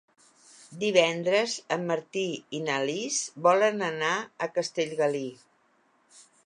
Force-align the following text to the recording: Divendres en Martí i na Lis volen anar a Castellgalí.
Divendres 0.83 1.57
en 1.75 1.85
Martí 1.91 2.25
i 2.59 2.63
na 2.71 2.81
Lis 2.91 3.21
volen 3.49 3.81
anar 3.93 4.19
a 4.47 4.53
Castellgalí. 4.59 5.27